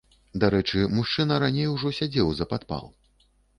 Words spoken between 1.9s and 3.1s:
сядзеў за падпал.